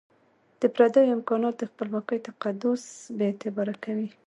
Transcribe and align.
د 0.61 0.63
پردیو 0.75 1.13
امکانات 1.17 1.55
د 1.57 1.63
خپلواکۍ 1.71 2.19
تقدس 2.27 2.81
بي 3.17 3.25
اعتباره 3.29 3.75
کوي. 3.83 4.09